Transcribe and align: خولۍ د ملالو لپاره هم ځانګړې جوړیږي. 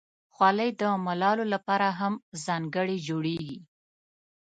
خولۍ 0.35 0.69
د 0.81 0.83
ملالو 1.05 1.45
لپاره 1.53 1.87
هم 1.99 2.13
ځانګړې 2.45 2.97
جوړیږي. 3.07 3.57